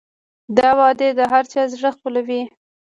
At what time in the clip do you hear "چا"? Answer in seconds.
1.51-1.61